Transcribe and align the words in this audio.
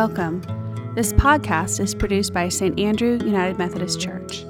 Welcome. 0.00 0.40
This 0.94 1.12
podcast 1.12 1.78
is 1.78 1.94
produced 1.94 2.32
by 2.32 2.48
St. 2.48 2.80
Andrew 2.80 3.18
United 3.22 3.58
Methodist 3.58 4.00
Church. 4.00 4.46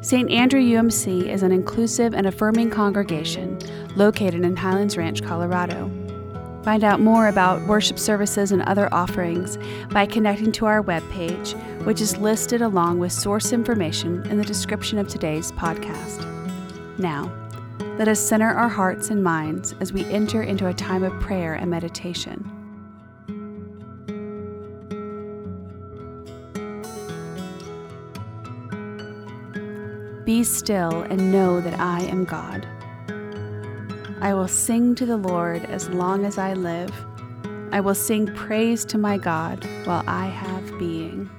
St. 0.00 0.28
Andrew 0.28 0.60
UMC 0.60 1.28
is 1.28 1.44
an 1.44 1.52
inclusive 1.52 2.14
and 2.14 2.26
affirming 2.26 2.70
congregation 2.70 3.60
located 3.94 4.42
in 4.42 4.56
Highlands 4.56 4.96
Ranch, 4.96 5.22
Colorado. 5.22 5.88
Find 6.64 6.82
out 6.82 6.98
more 6.98 7.28
about 7.28 7.64
worship 7.68 7.96
services 7.96 8.50
and 8.50 8.62
other 8.62 8.92
offerings 8.92 9.56
by 9.90 10.04
connecting 10.04 10.50
to 10.50 10.66
our 10.66 10.82
webpage, 10.82 11.54
which 11.84 12.00
is 12.00 12.16
listed 12.16 12.60
along 12.60 12.98
with 12.98 13.12
source 13.12 13.52
information 13.52 14.26
in 14.26 14.36
the 14.36 14.44
description 14.44 14.98
of 14.98 15.06
today's 15.06 15.52
podcast. 15.52 16.26
Now, 16.98 17.32
let 17.98 18.08
us 18.08 18.18
center 18.18 18.48
our 18.48 18.68
hearts 18.68 19.10
and 19.10 19.22
minds 19.22 19.76
as 19.78 19.92
we 19.92 20.04
enter 20.06 20.42
into 20.42 20.66
a 20.66 20.74
time 20.74 21.04
of 21.04 21.12
prayer 21.20 21.54
and 21.54 21.70
meditation. 21.70 22.57
Be 30.28 30.44
still 30.44 31.04
and 31.04 31.32
know 31.32 31.58
that 31.58 31.80
I 31.80 32.02
am 32.02 32.26
God. 32.26 32.68
I 34.20 34.34
will 34.34 34.46
sing 34.46 34.94
to 34.96 35.06
the 35.06 35.16
Lord 35.16 35.64
as 35.64 35.88
long 35.88 36.26
as 36.26 36.36
I 36.36 36.52
live. 36.52 36.92
I 37.72 37.80
will 37.80 37.94
sing 37.94 38.26
praise 38.34 38.84
to 38.84 38.98
my 38.98 39.16
God 39.16 39.66
while 39.84 40.04
I 40.06 40.26
have 40.26 40.78
being. 40.78 41.30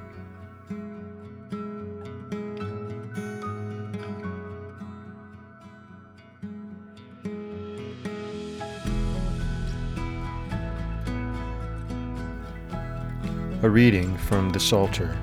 A 13.61 13.69
reading 13.69 14.17
from 14.17 14.49
the 14.49 14.59
Psalter, 14.59 15.16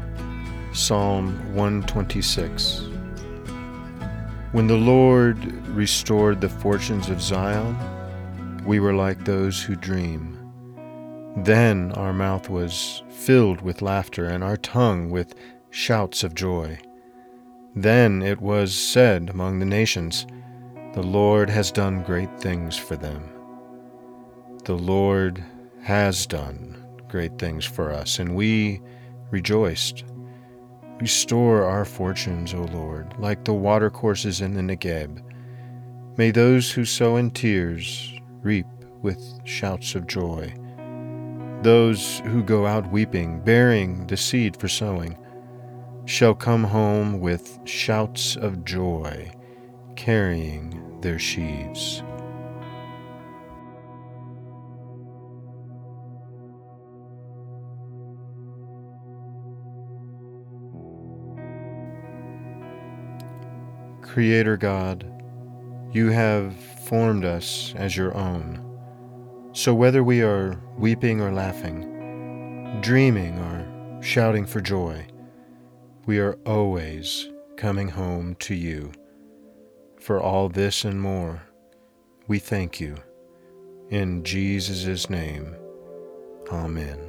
Psalm 0.72 1.36
126. 1.56 2.95
When 4.52 4.68
the 4.68 4.76
Lord 4.76 5.44
restored 5.68 6.40
the 6.40 6.48
fortunes 6.48 7.08
of 7.10 7.20
Zion, 7.20 7.76
we 8.64 8.78
were 8.78 8.94
like 8.94 9.24
those 9.24 9.60
who 9.60 9.74
dream. 9.74 10.38
Then 11.36 11.92
our 11.92 12.12
mouth 12.12 12.48
was 12.48 13.02
filled 13.10 13.60
with 13.60 13.82
laughter 13.82 14.26
and 14.26 14.44
our 14.44 14.56
tongue 14.56 15.10
with 15.10 15.34
shouts 15.70 16.22
of 16.22 16.34
joy. 16.34 16.78
Then 17.74 18.22
it 18.22 18.40
was 18.40 18.74
said 18.74 19.30
among 19.30 19.58
the 19.58 19.66
nations, 19.66 20.26
The 20.94 21.02
Lord 21.02 21.50
has 21.50 21.72
done 21.72 22.04
great 22.04 22.40
things 22.40 22.76
for 22.76 22.96
them. 22.96 23.28
The 24.64 24.76
Lord 24.76 25.44
has 25.82 26.24
done 26.24 26.86
great 27.08 27.38
things 27.38 27.64
for 27.64 27.92
us, 27.92 28.20
and 28.20 28.34
we 28.34 28.80
rejoiced. 29.30 30.04
Restore 30.98 31.64
our 31.64 31.84
fortunes, 31.84 32.54
O 32.54 32.62
Lord, 32.72 33.14
like 33.18 33.44
the 33.44 33.52
watercourses 33.52 34.40
in 34.40 34.54
the 34.54 34.62
Negeb. 34.62 35.22
May 36.16 36.30
those 36.30 36.70
who 36.70 36.86
sow 36.86 37.16
in 37.16 37.30
tears 37.32 38.14
reap 38.40 38.66
with 39.02 39.22
shouts 39.44 39.94
of 39.94 40.06
joy. 40.06 40.54
Those 41.62 42.20
who 42.20 42.42
go 42.42 42.64
out 42.64 42.90
weeping, 42.90 43.40
bearing 43.40 44.06
the 44.06 44.16
seed 44.16 44.56
for 44.56 44.68
sowing, 44.68 45.18
shall 46.06 46.34
come 46.34 46.64
home 46.64 47.20
with 47.20 47.58
shouts 47.64 48.36
of 48.36 48.64
joy, 48.64 49.30
carrying 49.96 51.00
their 51.02 51.18
sheaves. 51.18 52.02
Creator 64.16 64.56
God, 64.56 65.04
you 65.92 66.08
have 66.08 66.56
formed 66.56 67.26
us 67.26 67.74
as 67.76 67.98
your 67.98 68.14
own. 68.16 68.64
So 69.52 69.74
whether 69.74 70.02
we 70.02 70.22
are 70.22 70.58
weeping 70.78 71.20
or 71.20 71.30
laughing, 71.30 72.80
dreaming 72.80 73.38
or 73.38 74.02
shouting 74.02 74.46
for 74.46 74.62
joy, 74.62 75.06
we 76.06 76.18
are 76.18 76.38
always 76.46 77.28
coming 77.58 77.90
home 77.90 78.36
to 78.36 78.54
you. 78.54 78.90
For 80.00 80.18
all 80.18 80.48
this 80.48 80.86
and 80.86 80.98
more, 80.98 81.42
we 82.26 82.38
thank 82.38 82.80
you. 82.80 82.96
In 83.90 84.24
Jesus' 84.24 85.10
name, 85.10 85.54
Amen. 86.50 87.05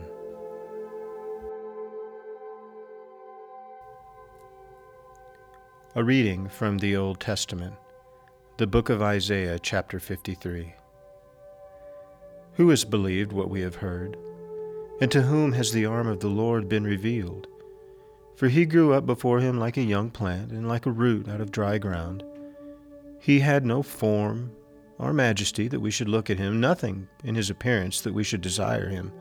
A 5.97 6.03
reading 6.03 6.47
from 6.47 6.77
the 6.77 6.95
Old 6.95 7.19
Testament, 7.19 7.73
the 8.57 8.67
book 8.67 8.89
of 8.89 9.01
Isaiah, 9.01 9.57
chapter 9.57 9.99
53. 9.99 10.75
Who 12.53 12.69
has 12.69 12.85
believed 12.85 13.31
what 13.31 13.49
we 13.49 13.61
have 13.61 13.77
heard? 13.77 14.15
And 15.01 15.09
to 15.09 15.23
whom 15.23 15.53
has 15.53 15.71
the 15.71 15.87
arm 15.87 16.05
of 16.05 16.19
the 16.19 16.27
Lord 16.27 16.69
been 16.69 16.83
revealed? 16.83 17.47
For 18.35 18.47
he 18.47 18.67
grew 18.67 18.93
up 18.93 19.07
before 19.07 19.39
him 19.39 19.57
like 19.59 19.75
a 19.75 19.81
young 19.81 20.11
plant, 20.11 20.51
and 20.51 20.67
like 20.67 20.85
a 20.85 20.91
root 20.91 21.27
out 21.27 21.41
of 21.41 21.49
dry 21.49 21.79
ground. 21.79 22.23
He 23.19 23.39
had 23.39 23.65
no 23.65 23.81
form 23.81 24.51
or 24.99 25.13
majesty 25.13 25.67
that 25.67 25.79
we 25.79 25.89
should 25.89 26.09
look 26.09 26.29
at 26.29 26.37
him, 26.37 26.61
nothing 26.61 27.07
in 27.23 27.33
his 27.33 27.49
appearance 27.49 28.01
that 28.01 28.13
we 28.13 28.23
should 28.23 28.41
desire 28.41 28.87
him. 28.87 29.11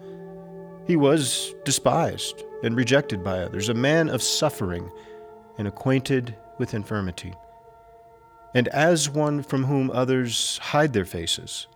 He 0.86 0.96
was 0.96 1.54
despised 1.64 2.44
and 2.62 2.76
rejected 2.76 3.24
by 3.24 3.38
others, 3.38 3.70
a 3.70 3.74
man 3.74 4.10
of 4.10 4.22
suffering 4.22 4.92
and 5.56 5.66
acquainted 5.66 6.36
with 6.58 6.74
infirmity. 6.74 7.34
And 8.54 8.68
as 8.68 9.10
one 9.10 9.42
from 9.42 9.64
whom 9.64 9.90
others 9.90 10.58
hide 10.58 10.92
their 10.92 11.04
faces, 11.04 11.66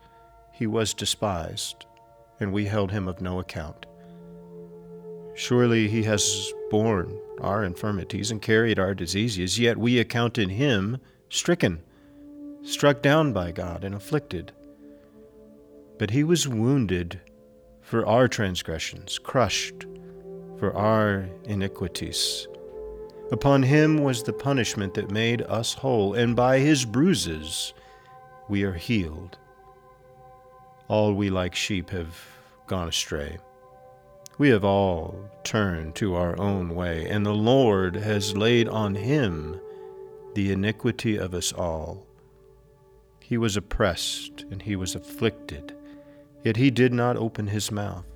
he 0.53 0.67
was 0.67 0.95
despised, 0.95 1.87
and 2.39 2.53
we 2.53 2.67
held 2.67 2.91
him 2.91 3.09
of 3.09 3.21
no 3.21 3.41
account. 3.41 3.87
Surely 5.35 5.89
he 5.89 6.03
has 6.05 6.53
borne 6.71 7.19
our 7.41 7.65
infirmities 7.65 8.31
and 8.31 8.43
carried 8.43 8.79
our 8.79 8.95
diseases, 8.95 9.59
yet 9.59 9.79
we 9.79 9.99
accounted 9.99 10.51
him 10.51 10.99
stricken, 11.29 11.83
struck 12.63 13.03
down 13.03 13.33
by 13.33 13.51
God, 13.53 13.85
and 13.85 13.95
afflicted. 13.95 14.53
But 15.99 16.11
he 16.11 16.25
was 16.25 16.49
wounded 16.49 17.21
for 17.81 18.07
our 18.07 18.29
transgressions, 18.29 19.19
crushed 19.19 19.87
for 20.59 20.75
our 20.77 21.27
iniquities. 21.45 22.47
Upon 23.33 23.63
him 23.63 23.99
was 23.99 24.25
the 24.25 24.33
punishment 24.33 24.95
that 24.95 25.13
made 25.13 25.43
us 25.43 25.75
whole, 25.75 26.15
and 26.15 26.35
by 26.35 26.59
his 26.59 26.85
bruises 26.85 27.73
we 28.49 28.65
are 28.65 28.75
healed. 28.75 29.39
All 30.89 31.15
we 31.15 31.31
like 31.31 31.55
sheep 31.55 31.91
have 31.91 32.19
gone 32.67 32.89
astray. 32.89 33.39
We 34.39 34.49
have 34.49 34.65
all 34.65 35.31
turned 35.45 35.95
to 35.97 36.17
our 36.17 36.37
own 36.41 36.75
way, 36.75 37.09
and 37.09 37.25
the 37.25 37.35
Lord 37.35 37.95
has 37.95 38.37
laid 38.37 38.67
on 38.69 38.97
him 38.97 39.61
the 40.35 40.51
iniquity 40.51 41.17
of 41.17 41.33
us 41.33 41.53
all. 41.53 42.07
He 43.21 43.39
was 43.39 43.57
oppressed 43.57 44.45
and 44.51 44.61
he 44.61 44.75
was 44.75 44.97
afflicted, 44.97 45.77
yet 46.43 46.57
he 46.57 46.73
did 46.73 46.93
not 46.93 47.17
open 47.17 47.47
his 47.47 47.71
mouth. 47.71 48.07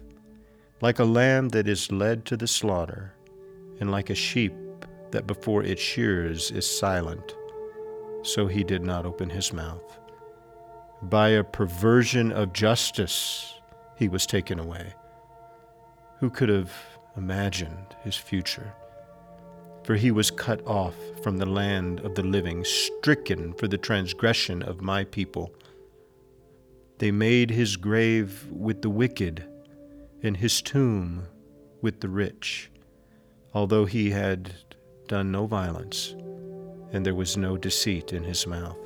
Like 0.81 0.99
a 0.99 1.05
lamb 1.05 1.51
that 1.51 1.69
is 1.69 1.93
led 1.93 2.25
to 2.25 2.37
the 2.37 2.49
slaughter, 2.49 3.15
and 3.79 3.93
like 3.93 4.11
a 4.11 4.15
sheep 4.17 4.53
that 5.15 5.29
before 5.29 5.63
its 5.63 5.81
shears 5.81 6.51
is 6.51 6.67
silent, 6.67 7.37
so 8.23 8.49
he 8.49 8.65
did 8.65 8.83
not 8.83 9.07
open 9.07 9.31
his 9.31 9.53
mouth. 9.53 10.01
By 11.03 11.29
a 11.29 11.45
perversion 11.45 12.33
of 12.33 12.53
justice 12.53 13.55
he 13.97 14.09
was 14.09 14.27
taken 14.27 14.59
away. 14.59 14.93
Who 16.19 16.31
could 16.31 16.49
have 16.49 16.73
imagined 17.17 17.95
his 18.03 18.17
future? 18.17 18.75
For 19.85 19.95
he 19.95 20.11
was 20.11 20.33
cut 20.33 20.67
off 20.67 20.97
from 21.23 21.37
the 21.37 21.47
land 21.47 22.01
of 22.01 22.17
the 22.17 22.25
living, 22.25 22.65
stricken 22.65 23.53
for 23.53 23.69
the 23.69 23.79
transgression 23.79 24.65
of 24.65 24.81
my 24.81 25.05
people. 25.05 25.55
They 26.99 27.13
made 27.13 27.51
his 27.51 27.77
grave 27.77 28.49
with 28.51 28.83
the 28.83 28.91
wicked, 28.91 29.45
and 30.25 30.37
his 30.37 30.61
tomb 30.61 31.29
with 31.83 32.01
the 32.01 32.09
rich, 32.09 32.69
although 33.53 33.85
he 33.85 34.11
had 34.11 34.55
done 35.09 35.31
no 35.31 35.47
violence, 35.47 36.15
and 36.93 37.05
there 37.05 37.15
was 37.15 37.37
no 37.37 37.57
deceit 37.57 38.13
in 38.13 38.25
his 38.25 38.47
mouth. 38.47 38.77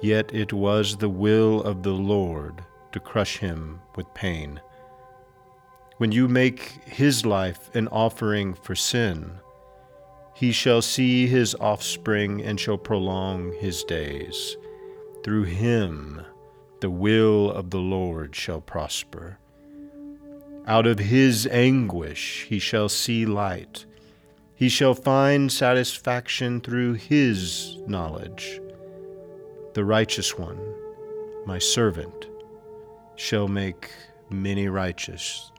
Yet 0.00 0.34
it 0.34 0.52
was 0.52 0.96
the 0.96 1.08
will 1.08 1.62
of 1.62 1.82
the 1.82 1.92
Lord 1.92 2.64
to 2.92 3.00
crush 3.00 3.38
him 3.38 3.80
with 3.96 4.12
pain. 4.14 4.60
When 5.98 6.12
you 6.12 6.28
make 6.28 6.60
his 6.84 7.24
life 7.24 7.74
an 7.74 7.88
offering 7.88 8.54
for 8.54 8.74
sin, 8.74 9.32
he 10.34 10.52
shall 10.52 10.82
see 10.82 11.26
his 11.26 11.54
offspring 11.54 12.42
and 12.42 12.60
shall 12.60 12.76
prolong 12.76 13.54
his 13.54 13.82
days. 13.84 14.56
Through 15.24 15.44
him 15.44 16.20
the 16.80 16.90
will 16.90 17.50
of 17.50 17.70
the 17.70 17.80
Lord 17.80 18.36
shall 18.36 18.60
prosper. 18.60 19.38
Out 20.66 20.86
of 20.86 20.98
his 20.98 21.46
anguish 21.46 22.44
he 22.48 22.58
shall 22.58 22.90
see 22.90 23.24
light. 23.24 23.86
He 24.56 24.70
shall 24.70 24.94
find 24.94 25.52
satisfaction 25.52 26.62
through 26.62 26.94
his 26.94 27.76
knowledge. 27.86 28.58
The 29.74 29.84
righteous 29.84 30.38
one, 30.38 30.58
my 31.44 31.58
servant, 31.58 32.26
shall 33.16 33.48
make 33.48 33.90
many 34.30 34.68
righteous, 34.68 35.52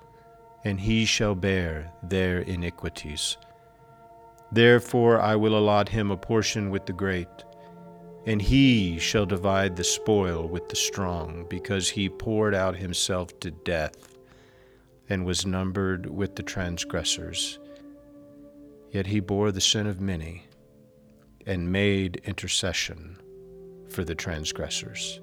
and 0.65 0.79
he 0.79 1.05
shall 1.05 1.35
bear 1.35 1.91
their 2.01 2.39
iniquities. 2.39 3.38
Therefore 4.51 5.21
I 5.21 5.35
will 5.35 5.55
allot 5.55 5.89
him 5.89 6.09
a 6.09 6.17
portion 6.17 6.71
with 6.71 6.88
the 6.88 6.94
great, 6.94 7.27
and 8.25 8.41
he 8.41 8.97
shall 8.97 9.27
divide 9.27 9.75
the 9.75 9.83
spoil 9.83 10.47
with 10.47 10.69
the 10.69 10.75
strong, 10.75 11.45
because 11.49 11.91
he 11.91 12.09
poured 12.09 12.55
out 12.55 12.75
himself 12.75 13.39
to 13.41 13.51
death 13.51 14.17
and 15.07 15.23
was 15.23 15.45
numbered 15.45 16.07
with 16.07 16.35
the 16.35 16.44
transgressors. 16.44 17.59
Yet 18.91 19.07
he 19.07 19.19
bore 19.19 19.51
the 19.51 19.61
sin 19.61 19.87
of 19.87 19.99
many 19.99 20.45
and 21.45 21.71
made 21.71 22.21
intercession 22.25 23.17
for 23.89 24.03
the 24.03 24.15
transgressors. 24.15 25.21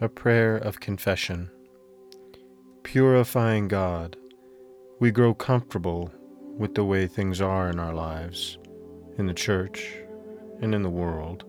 A 0.00 0.08
prayer 0.08 0.56
of 0.56 0.80
confession. 0.80 1.50
Purifying 2.82 3.68
God, 3.68 4.16
we 5.00 5.10
grow 5.10 5.32
comfortable 5.34 6.12
with 6.56 6.74
the 6.74 6.84
way 6.84 7.06
things 7.06 7.40
are 7.40 7.70
in 7.70 7.78
our 7.78 7.94
lives, 7.94 8.58
in 9.18 9.26
the 9.26 9.34
church, 9.34 9.94
and 10.60 10.74
in 10.74 10.82
the 10.82 10.90
world. 10.90 11.44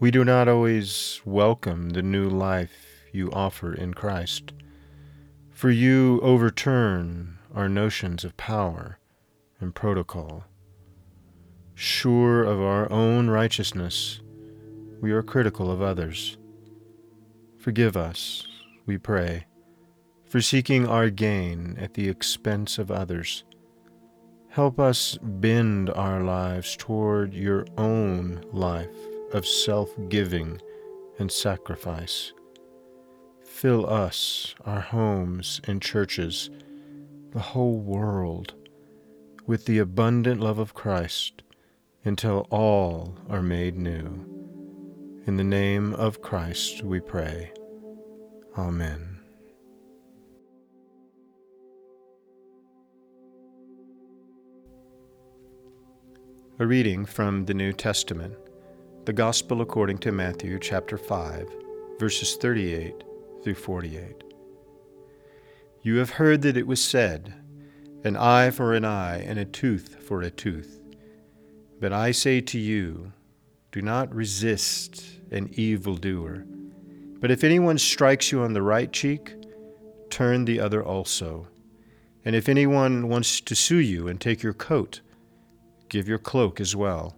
We 0.00 0.10
do 0.10 0.24
not 0.24 0.48
always 0.48 1.20
welcome 1.24 1.90
the 1.90 2.02
new 2.02 2.28
life 2.28 2.87
you 3.12 3.30
offer 3.32 3.72
in 3.72 3.94
Christ, 3.94 4.52
for 5.50 5.70
you 5.70 6.20
overturn 6.22 7.38
our 7.54 7.68
notions 7.68 8.24
of 8.24 8.36
power 8.36 8.98
and 9.60 9.74
protocol. 9.74 10.44
Sure 11.74 12.42
of 12.44 12.60
our 12.60 12.90
own 12.90 13.30
righteousness, 13.30 14.20
we 15.00 15.12
are 15.12 15.22
critical 15.22 15.70
of 15.70 15.80
others. 15.80 16.36
Forgive 17.58 17.96
us, 17.96 18.46
we 18.86 18.98
pray, 18.98 19.46
for 20.24 20.40
seeking 20.40 20.86
our 20.86 21.10
gain 21.10 21.76
at 21.78 21.94
the 21.94 22.08
expense 22.08 22.78
of 22.78 22.90
others. 22.90 23.44
Help 24.48 24.80
us 24.80 25.18
bend 25.22 25.90
our 25.90 26.22
lives 26.22 26.76
toward 26.76 27.34
your 27.34 27.66
own 27.76 28.42
life 28.52 28.88
of 29.32 29.46
self 29.46 29.90
giving 30.08 30.60
and 31.18 31.30
sacrifice. 31.30 32.32
Fill 33.58 33.90
us, 33.90 34.54
our 34.64 34.78
homes 34.80 35.60
and 35.64 35.82
churches, 35.82 36.48
the 37.32 37.40
whole 37.40 37.80
world, 37.80 38.54
with 39.48 39.64
the 39.64 39.80
abundant 39.80 40.40
love 40.40 40.60
of 40.60 40.74
Christ 40.74 41.42
until 42.04 42.46
all 42.50 43.18
are 43.28 43.42
made 43.42 43.76
new. 43.76 44.24
In 45.26 45.36
the 45.36 45.42
name 45.42 45.92
of 45.94 46.22
Christ 46.22 46.84
we 46.84 47.00
pray. 47.00 47.50
Amen. 48.56 49.18
A 56.60 56.66
reading 56.68 57.04
from 57.04 57.44
the 57.46 57.54
New 57.54 57.72
Testament 57.72 58.36
the 59.04 59.12
Gospel 59.12 59.62
according 59.62 59.98
to 59.98 60.12
Matthew 60.12 60.60
chapter 60.60 60.96
5, 60.96 61.48
verses 61.98 62.36
38 62.36 63.02
through 63.48 63.54
48. 63.54 64.24
You 65.82 65.96
have 65.96 66.10
heard 66.10 66.42
that 66.42 66.56
it 66.58 66.66
was 66.66 66.84
said, 66.84 67.32
An 68.04 68.14
eye 68.14 68.50
for 68.50 68.74
an 68.74 68.84
eye, 68.84 69.20
and 69.20 69.38
a 69.38 69.46
tooth 69.46 70.02
for 70.02 70.20
a 70.20 70.30
tooth. 70.30 70.82
But 71.80 71.92
I 71.92 72.10
say 72.10 72.42
to 72.42 72.58
you, 72.58 73.12
do 73.72 73.80
not 73.80 74.14
resist 74.14 75.02
an 75.30 75.48
evildoer. 75.54 76.44
But 77.20 77.30
if 77.30 77.42
anyone 77.42 77.78
strikes 77.78 78.32
you 78.32 78.42
on 78.42 78.52
the 78.52 78.62
right 78.62 78.92
cheek, 78.92 79.34
turn 80.10 80.44
the 80.44 80.60
other 80.60 80.84
also. 80.84 81.48
And 82.26 82.36
if 82.36 82.50
anyone 82.50 83.08
wants 83.08 83.40
to 83.40 83.54
sue 83.54 83.78
you 83.78 84.08
and 84.08 84.20
take 84.20 84.42
your 84.42 84.52
coat, 84.52 85.00
give 85.88 86.06
your 86.06 86.18
cloak 86.18 86.60
as 86.60 86.76
well. 86.76 87.16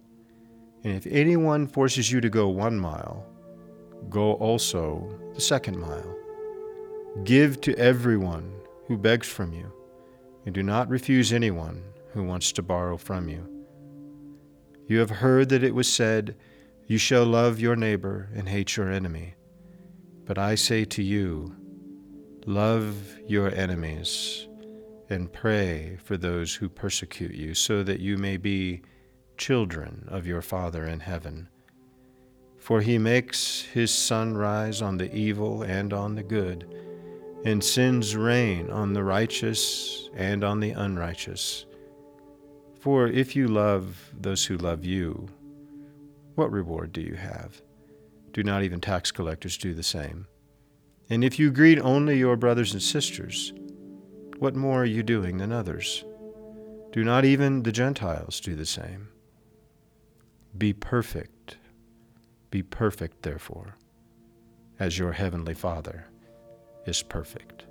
And 0.85 0.94
if 0.94 1.06
anyone 1.09 1.67
forces 1.67 2.12
you 2.12 2.21
to 2.21 2.31
go 2.31 2.49
one 2.49 2.79
mile, 2.79 3.26
go 4.09 4.35
also 4.35 5.09
the 5.35 5.41
second 5.41 5.79
mile. 5.79 6.20
Give 7.25 7.61
to 7.62 7.77
everyone 7.77 8.53
who 8.87 8.97
begs 8.97 9.29
from 9.29 9.53
you, 9.53 9.73
and 10.47 10.55
do 10.55 10.62
not 10.62 10.89
refuse 10.89 11.33
anyone 11.33 11.83
who 12.12 12.23
wants 12.23 12.53
to 12.53 12.62
borrow 12.62 12.97
from 12.97 13.29
you. 13.29 13.47
You 14.87 15.01
have 15.01 15.11
heard 15.11 15.49
that 15.51 15.65
it 15.65 15.75
was 15.75 15.93
said, 15.93 16.37
You 16.87 16.99
shall 16.99 17.25
love 17.25 17.61
your 17.61 17.77
neighbor 17.77 18.29
and 18.35 18.49
hate 18.49 18.77
your 18.77 18.91
enemy. 18.91 19.35
But 20.25 20.39
I 20.39 20.55
say 20.55 20.85
to 20.87 21.03
you, 21.03 21.55
Love 22.47 22.97
your 23.27 23.55
enemies 23.55 24.49
and 25.11 25.33
pray 25.33 25.99
for 26.03 26.17
those 26.17 26.55
who 26.55 26.69
persecute 26.69 27.35
you, 27.35 27.55
so 27.55 27.83
that 27.83 28.01
you 28.01 28.17
may 28.17 28.37
be 28.37 28.83
children 29.37 30.07
of 30.09 30.27
your 30.27 30.43
Father 30.43 30.87
in 30.87 31.01
heaven. 31.01 31.49
For 32.59 32.81
he 32.81 32.99
makes 32.99 33.62
his 33.62 33.93
sun 33.93 34.37
rise 34.37 34.81
on 34.81 34.97
the 34.97 35.12
evil 35.15 35.62
and 35.62 35.93
on 35.93 36.15
the 36.15 36.23
good, 36.23 36.73
and 37.45 37.65
sends 37.65 38.15
rain 38.15 38.71
on 38.71 38.93
the 38.93 39.03
righteous 39.03 40.11
and 40.15 40.45
on 40.45 40.61
the 40.61 40.71
unrighteous. 40.73 41.65
For 42.81 43.07
if 43.07 43.35
you 43.35 43.49
love 43.49 44.11
those 44.19 44.45
who 44.45 44.59
love 44.59 44.85
you, 44.85 45.29
what 46.35 46.53
reward 46.53 46.93
do 46.93 47.01
you 47.01 47.15
have? 47.15 47.61
Do 48.33 48.43
not 48.43 48.63
even 48.63 48.81
tax 48.81 49.11
collectors 49.11 49.57
do 49.57 49.75
the 49.75 49.83
same? 49.83 50.27
And 51.09 51.25
if 51.25 51.38
you 51.38 51.50
greet 51.50 51.81
only 51.81 52.19
your 52.19 52.37
brothers 52.37 52.73
and 52.73 52.83
sisters, 52.83 53.53
what 54.38 54.55
more 54.55 54.83
are 54.83 54.87
you 54.87 55.03
doing 55.03 55.38
than 55.38 55.53
others? 55.53 56.05
Do 56.93 57.05
not 57.05 57.25
even 57.25 57.62
the 57.62 57.73
Gentiles 57.73 58.41
do 58.41 58.55
the 58.55 58.67
same? 58.67 59.09
Be 60.57 60.73
perfect. 60.73 61.57
Be 62.50 62.62
perfect, 62.62 63.23
therefore, 63.23 63.76
as 64.79 64.99
your 64.99 65.12
heavenly 65.12 65.55
Father 65.55 66.10
is 66.87 67.03
perfect. 67.03 67.65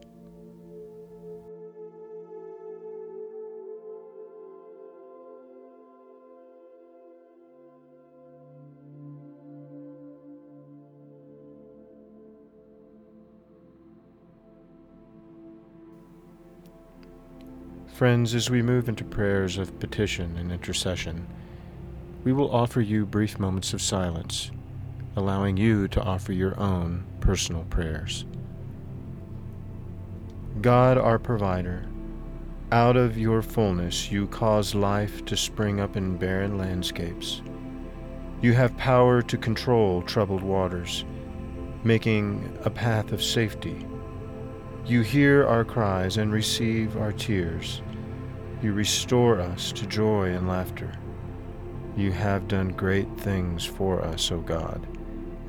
Friends, 17.99 18.33
as 18.33 18.49
we 18.49 18.61
move 18.61 18.87
into 18.87 19.03
prayers 19.03 19.57
of 19.57 19.77
petition 19.81 20.37
and 20.37 20.53
intercession, 20.53 21.27
we 22.23 22.31
will 22.31 22.49
offer 22.49 22.79
you 22.79 23.05
brief 23.05 23.37
moments 23.37 23.73
of 23.73 23.81
silence, 23.81 24.51
allowing 25.17 25.57
you 25.57 25.89
to 25.89 26.01
offer 26.01 26.31
your 26.31 26.57
own 26.57 27.03
personal 27.19 27.65
prayers. 27.65 28.23
God, 30.61 30.97
our 30.97 31.17
provider, 31.17 31.85
out 32.73 32.97
of 32.97 33.17
your 33.17 33.41
fullness 33.41 34.11
you 34.11 34.27
cause 34.27 34.75
life 34.75 35.23
to 35.25 35.37
spring 35.37 35.79
up 35.79 35.95
in 35.95 36.17
barren 36.17 36.57
landscapes. 36.57 37.41
You 38.41 38.51
have 38.53 38.75
power 38.75 39.21
to 39.21 39.37
control 39.37 40.01
troubled 40.01 40.43
waters, 40.43 41.05
making 41.85 42.57
a 42.65 42.69
path 42.69 43.13
of 43.13 43.23
safety. 43.23 43.85
You 44.85 45.01
hear 45.01 45.47
our 45.47 45.63
cries 45.63 46.17
and 46.17 46.29
receive 46.29 46.97
our 46.97 47.13
tears. 47.13 47.81
You 48.61 48.73
restore 48.73 49.39
us 49.39 49.71
to 49.73 49.85
joy 49.85 50.33
and 50.33 50.45
laughter. 50.45 50.91
You 51.95 52.11
have 52.11 52.49
done 52.49 52.69
great 52.69 53.07
things 53.17 53.63
for 53.63 54.01
us, 54.01 54.29
O 54.29 54.39
God, 54.39 54.85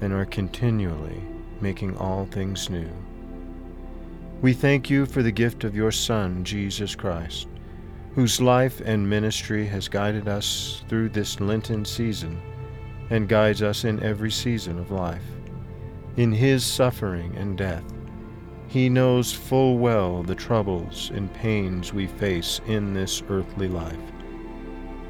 and 0.02 0.12
are 0.12 0.26
continually 0.26 1.20
making 1.60 1.96
all 1.96 2.26
things 2.26 2.70
new. 2.70 2.90
We 4.40 4.52
thank 4.52 4.88
you 4.88 5.06
for 5.06 5.22
the 5.22 5.32
gift 5.32 5.64
of 5.64 5.76
your 5.76 5.92
Son, 5.92 6.44
Jesus 6.44 6.94
Christ, 6.94 7.48
whose 8.14 8.40
life 8.40 8.80
and 8.84 9.08
ministry 9.08 9.66
has 9.66 9.88
guided 9.88 10.28
us 10.28 10.82
through 10.88 11.10
this 11.10 11.40
Lenten 11.40 11.84
season 11.84 12.40
and 13.10 13.28
guides 13.28 13.62
us 13.62 13.84
in 13.84 14.02
every 14.02 14.30
season 14.30 14.78
of 14.78 14.90
life. 14.90 15.24
In 16.16 16.32
his 16.32 16.64
suffering 16.64 17.36
and 17.36 17.58
death, 17.58 17.84
he 18.68 18.88
knows 18.88 19.32
full 19.32 19.78
well 19.78 20.22
the 20.22 20.34
troubles 20.34 21.10
and 21.14 21.32
pains 21.34 21.92
we 21.92 22.06
face 22.06 22.60
in 22.66 22.94
this 22.94 23.22
earthly 23.28 23.68
life 23.68 23.98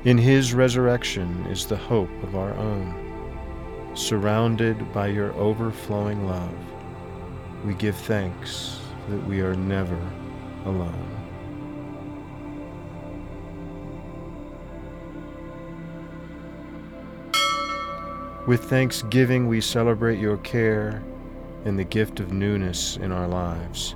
in 0.05 0.17
his 0.17 0.55
resurrection 0.55 1.45
is 1.51 1.67
the 1.67 1.77
hope 1.77 2.11
of 2.23 2.35
our 2.35 2.55
own. 2.55 3.07
surrounded 3.93 4.93
by 4.93 5.09
your 5.09 5.33
overflowing 5.35 6.27
love, 6.27 6.57
we 7.67 7.75
give 7.75 7.97
thanks 7.97 8.80
that 9.11 9.27
we 9.27 9.41
are 9.41 9.55
never 9.55 9.99
alone. 10.65 11.21
With 18.47 18.65
thanksgiving, 18.65 19.49
we 19.49 19.61
celebrate 19.61 20.19
your 20.19 20.39
care 20.39 21.03
and 21.65 21.79
the 21.79 21.85
gift 21.85 22.21
of 22.21 22.33
newness 22.33 22.97
in 22.97 23.13
our 23.13 23.29
lives, 23.29 23.95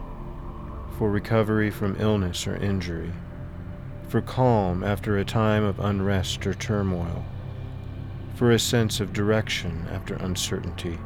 for 0.99 1.11
recovery 1.11 1.71
from 1.71 1.97
illness 1.99 2.47
or 2.47 2.57
injury, 2.57 3.13
for 4.09 4.21
calm 4.21 4.85
after 4.85 5.17
a 5.17 5.25
time 5.25 5.65
of 5.65 5.81
unrest 5.81 6.47
or 6.47 6.55
turmoil, 6.55 7.25
for 8.35 8.51
a 8.51 8.59
sense 8.59 9.01
of 9.01 9.13
direction 9.13 9.87
after 9.91 10.15
uncertainty, 10.17 10.99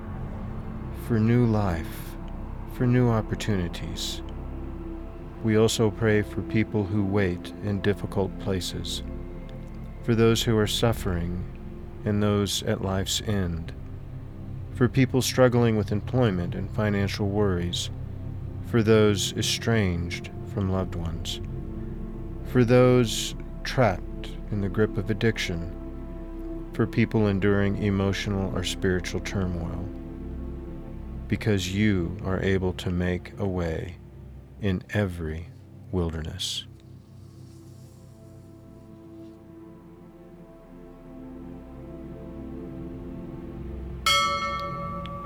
for 1.06 1.20
new 1.20 1.46
life, 1.46 2.07
for 2.78 2.86
new 2.86 3.08
opportunities. 3.08 4.22
We 5.42 5.58
also 5.58 5.90
pray 5.90 6.22
for 6.22 6.42
people 6.42 6.84
who 6.84 7.04
wait 7.04 7.52
in 7.64 7.80
difficult 7.80 8.38
places, 8.38 9.02
for 10.04 10.14
those 10.14 10.44
who 10.44 10.56
are 10.56 10.68
suffering 10.68 11.44
and 12.04 12.22
those 12.22 12.62
at 12.62 12.84
life's 12.84 13.20
end, 13.22 13.72
for 14.76 14.88
people 14.88 15.20
struggling 15.20 15.76
with 15.76 15.90
employment 15.90 16.54
and 16.54 16.70
financial 16.70 17.26
worries, 17.28 17.90
for 18.66 18.84
those 18.84 19.32
estranged 19.32 20.30
from 20.54 20.70
loved 20.70 20.94
ones, 20.94 21.40
for 22.44 22.64
those 22.64 23.34
trapped 23.64 24.30
in 24.52 24.60
the 24.60 24.68
grip 24.68 24.96
of 24.96 25.10
addiction, 25.10 25.74
for 26.74 26.86
people 26.86 27.26
enduring 27.26 27.82
emotional 27.82 28.56
or 28.56 28.62
spiritual 28.62 29.18
turmoil, 29.18 29.84
because 31.28 31.74
you 31.74 32.16
are 32.24 32.40
able 32.42 32.72
to 32.72 32.90
make 32.90 33.32
a 33.38 33.46
way 33.46 33.98
in 34.60 34.82
every 34.90 35.48
wilderness. 35.92 36.64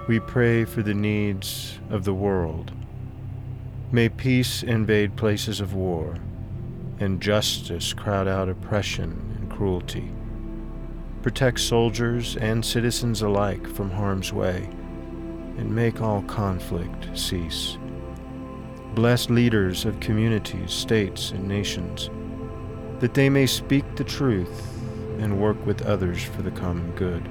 We 0.09 0.19
pray 0.19 0.65
for 0.65 0.83
the 0.83 0.95
needs 0.95 1.79
of 1.89 2.05
the 2.05 2.13
world. 2.13 2.73
May 3.93 4.09
peace 4.09 4.65
invade 4.65 5.17
places 5.17 5.61
of 5.61 5.75
war, 5.75 6.17
and 6.99 7.23
justice 7.23 7.93
crowd 7.93 8.27
out 8.27 8.49
oppression 8.49 9.37
and 9.39 9.51
cruelty. 9.51 10.11
Protect 11.23 11.61
soldiers 11.61 12.37
and 12.37 12.65
citizens 12.65 13.23
alike 13.23 13.67
from 13.69 13.93
harm's 13.93 14.33
way, 14.33 14.69
and 15.59 15.75
make 15.75 16.01
all 16.01 16.23
conflict 16.23 17.17
cease. 17.19 17.79
Bless 18.95 19.31
leaders 19.31 19.85
of 19.85 20.01
communities, 20.01 20.73
states, 20.73 21.31
and 21.31 21.47
nations, 21.49 22.11
that 23.01 23.15
they 23.15 23.29
may 23.29 23.47
speak 23.47 23.85
the 23.97 24.05
truth 24.05 24.69
and 25.19 25.41
work 25.41 25.65
with 25.67 25.83
others 25.83 26.23
for 26.23 26.43
the 26.43 26.51
common 26.51 26.91
good 26.93 27.29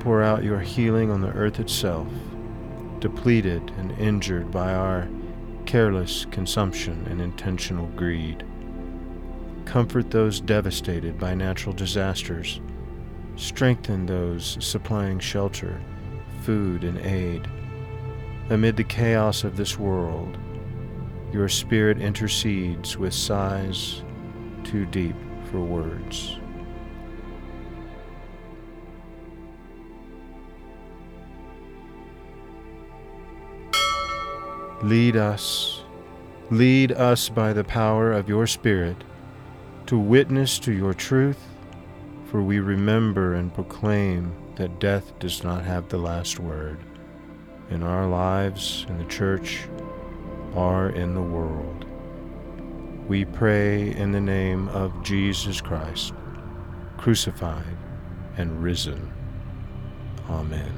pour 0.00 0.22
out 0.22 0.42
your 0.42 0.58
healing 0.58 1.10
on 1.10 1.20
the 1.20 1.32
earth 1.32 1.60
itself, 1.60 2.08
depleted 2.98 3.70
and 3.76 3.92
injured 3.92 4.50
by 4.50 4.74
our 4.74 5.08
careless 5.66 6.26
consumption 6.30 7.06
and 7.08 7.20
intentional 7.20 7.86
greed. 7.88 8.44
Comfort 9.66 10.10
those 10.10 10.40
devastated 10.40 11.18
by 11.18 11.34
natural 11.34 11.74
disasters. 11.74 12.60
Strengthen 13.36 14.06
those 14.06 14.56
supplying 14.60 15.18
shelter, 15.18 15.80
food, 16.42 16.84
and 16.84 16.98
aid. 16.98 17.48
Amid 18.50 18.76
the 18.76 18.84
chaos 18.84 19.44
of 19.44 19.56
this 19.56 19.78
world, 19.78 20.36
your 21.32 21.48
Spirit 21.48 22.00
intercedes 22.00 22.96
with 22.96 23.14
sighs 23.14 24.02
too 24.64 24.86
deep 24.86 25.16
for 25.50 25.60
words. 25.60 26.36
Lead 34.82 35.14
us, 35.14 35.82
lead 36.50 36.90
us 36.92 37.28
by 37.28 37.52
the 37.52 37.64
power 37.64 38.12
of 38.12 38.28
your 38.28 38.46
Spirit 38.46 38.96
to 39.86 39.98
witness 39.98 40.58
to 40.60 40.72
your 40.72 40.94
truth, 40.94 41.46
for 42.26 42.42
we 42.42 42.60
remember 42.60 43.34
and 43.34 43.52
proclaim 43.52 44.34
that 44.60 44.78
death 44.78 45.18
does 45.18 45.42
not 45.42 45.64
have 45.64 45.88
the 45.88 45.96
last 45.96 46.38
word 46.38 46.76
in 47.70 47.82
our 47.82 48.06
lives, 48.06 48.84
in 48.90 48.98
the 48.98 49.06
church, 49.06 49.66
or 50.54 50.90
in 50.90 51.14
the 51.14 51.22
world. 51.22 51.86
We 53.08 53.24
pray 53.24 53.90
in 53.94 54.12
the 54.12 54.20
name 54.20 54.68
of 54.68 55.02
Jesus 55.02 55.62
Christ, 55.62 56.12
crucified 56.98 57.74
and 58.36 58.62
risen. 58.62 59.10
Amen. 60.28 60.74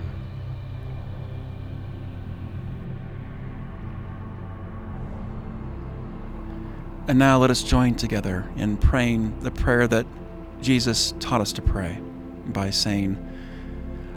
And 7.09 7.19
now 7.19 7.39
let 7.39 7.51
us 7.51 7.65
join 7.65 7.97
together 7.97 8.49
in 8.55 8.77
praying 8.77 9.41
the 9.41 9.51
prayer 9.51 9.89
that 9.89 10.07
Jesus 10.61 11.15
taught 11.19 11.41
us 11.41 11.53
to 11.55 11.63
pray 11.63 11.99
by 12.47 12.71
saying, 12.71 13.31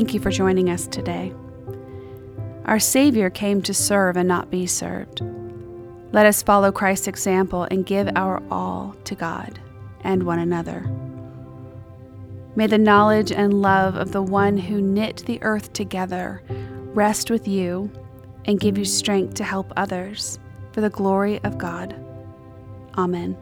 Thank 0.00 0.14
you 0.14 0.20
for 0.20 0.30
joining 0.30 0.70
us 0.70 0.86
today. 0.86 1.30
Our 2.64 2.78
Savior 2.78 3.28
came 3.28 3.60
to 3.60 3.74
serve 3.74 4.16
and 4.16 4.26
not 4.26 4.50
be 4.50 4.66
served. 4.66 5.20
Let 6.12 6.24
us 6.24 6.42
follow 6.42 6.72
Christ's 6.72 7.06
example 7.06 7.64
and 7.70 7.84
give 7.84 8.08
our 8.16 8.42
all 8.50 8.96
to 9.04 9.14
God 9.14 9.60
and 10.02 10.22
one 10.22 10.38
another. 10.38 10.90
May 12.56 12.66
the 12.66 12.78
knowledge 12.78 13.30
and 13.30 13.60
love 13.60 13.94
of 13.96 14.12
the 14.12 14.22
one 14.22 14.56
who 14.56 14.80
knit 14.80 15.24
the 15.26 15.38
earth 15.42 15.74
together 15.74 16.40
rest 16.94 17.30
with 17.30 17.46
you 17.46 17.90
and 18.46 18.58
give 18.58 18.78
you 18.78 18.86
strength 18.86 19.34
to 19.34 19.44
help 19.44 19.70
others 19.76 20.38
for 20.72 20.80
the 20.80 20.88
glory 20.88 21.44
of 21.44 21.58
God. 21.58 21.94
Amen. 22.96 23.36